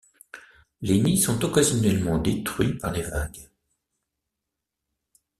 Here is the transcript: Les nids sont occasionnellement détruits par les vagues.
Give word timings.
Les 0.81 0.99
nids 0.99 1.19
sont 1.21 1.45
occasionnellement 1.45 2.17
détruits 2.17 2.75
par 2.75 2.91
les 2.91 3.03
vagues. 3.03 3.47